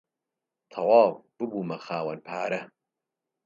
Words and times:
تەواو 0.71 1.09
ببوومە 1.35 1.77
خاوەن 1.85 2.19
پارە. 2.27 2.61